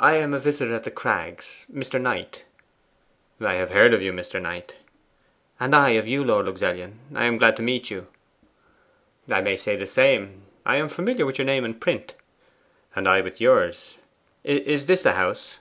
'I 0.00 0.14
am 0.14 0.34
a 0.34 0.40
visitor 0.40 0.74
at 0.74 0.82
The 0.82 0.90
Crags 0.90 1.64
Mr. 1.72 2.00
Knight.' 2.00 2.44
'I 3.40 3.52
have 3.52 3.70
heard 3.70 3.94
of 3.94 4.02
you, 4.02 4.12
Mr. 4.12 4.42
Knight.' 4.42 4.78
'And 5.60 5.76
I 5.76 5.90
of 5.90 6.08
you, 6.08 6.24
Lord 6.24 6.46
Luxellian. 6.46 6.98
I 7.14 7.26
am 7.26 7.38
glad 7.38 7.54
to 7.58 7.62
meet 7.62 7.88
you.' 7.88 8.08
'I 9.30 9.42
may 9.42 9.54
say 9.54 9.76
the 9.76 9.86
same. 9.86 10.42
I 10.66 10.74
am 10.74 10.88
familiar 10.88 11.24
with 11.24 11.38
your 11.38 11.46
name 11.46 11.64
in 11.64 11.74
print.' 11.74 12.16
'And 12.96 13.08
I 13.08 13.20
with 13.20 13.40
yours. 13.40 13.96
Is 14.42 14.86
this 14.86 15.02
the 15.02 15.12
house? 15.12 15.58